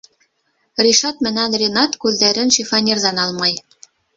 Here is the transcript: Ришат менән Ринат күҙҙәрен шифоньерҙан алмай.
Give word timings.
Ришат 0.85 1.21
менән 1.27 1.57
Ринат 1.63 1.99
күҙҙәрен 2.07 2.55
шифоньерҙан 2.57 3.25
алмай. 3.27 3.59